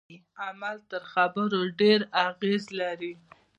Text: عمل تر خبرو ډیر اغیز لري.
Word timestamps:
عمل 0.43 0.77
تر 0.91 1.01
خبرو 1.13 1.59
ډیر 1.79 1.99
اغیز 2.27 2.63
لري. 2.79 3.13